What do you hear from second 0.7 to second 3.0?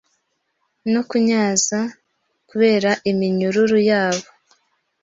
no kunyaza kubera